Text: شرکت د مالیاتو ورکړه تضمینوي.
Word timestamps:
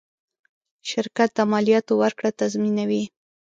شرکت 0.89 1.29
د 1.35 1.39
مالیاتو 1.51 1.93
ورکړه 2.03 2.29
تضمینوي. 2.39 3.03